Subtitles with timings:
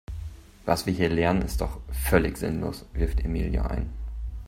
[0.65, 3.93] Was wir hier lernen ist doch völlig sinnlos, wirft Emilia ein.